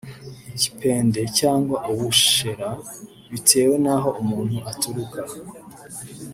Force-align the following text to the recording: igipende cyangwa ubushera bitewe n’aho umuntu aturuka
igipende 0.51 1.21
cyangwa 1.39 1.77
ubushera 1.91 2.69
bitewe 3.31 3.75
n’aho 3.83 4.09
umuntu 4.21 4.57
aturuka 4.71 5.21